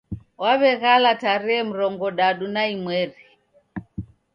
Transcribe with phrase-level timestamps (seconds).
[0.41, 3.17] Wawegala tarehe murongodadu na imweri